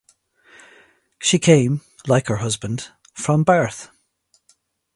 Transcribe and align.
She 1.19 1.37
came 1.37 1.81
(like 2.07 2.25
her 2.25 2.37
husband) 2.37 2.87
from 3.13 3.43
Barth. 3.43 3.91